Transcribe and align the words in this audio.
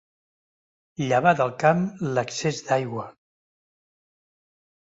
Llevar 1.11 1.33
del 1.41 1.53
camp 1.65 1.85
l'excés 2.17 2.63
d'aigua. 2.73 3.07